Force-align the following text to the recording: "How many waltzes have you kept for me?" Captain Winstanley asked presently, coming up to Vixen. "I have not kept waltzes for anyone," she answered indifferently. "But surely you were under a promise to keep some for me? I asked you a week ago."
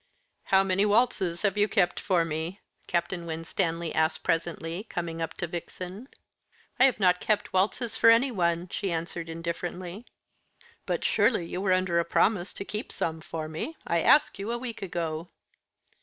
"How 0.45 0.63
many 0.63 0.83
waltzes 0.83 1.43
have 1.43 1.59
you 1.59 1.67
kept 1.67 1.99
for 1.99 2.25
me?" 2.25 2.59
Captain 2.87 3.27
Winstanley 3.27 3.93
asked 3.93 4.23
presently, 4.23 4.85
coming 4.89 5.21
up 5.21 5.35
to 5.35 5.45
Vixen. 5.45 6.07
"I 6.79 6.85
have 6.85 6.99
not 6.99 7.19
kept 7.21 7.53
waltzes 7.53 7.97
for 7.97 8.09
anyone," 8.09 8.67
she 8.69 8.91
answered 8.91 9.29
indifferently. 9.29 10.07
"But 10.87 11.05
surely 11.05 11.45
you 11.45 11.61
were 11.61 11.71
under 11.73 11.99
a 11.99 12.03
promise 12.03 12.51
to 12.53 12.65
keep 12.65 12.91
some 12.91 13.21
for 13.21 13.47
me? 13.47 13.77
I 13.85 14.01
asked 14.01 14.39
you 14.39 14.51
a 14.51 14.57
week 14.57 14.81
ago." 14.81 15.29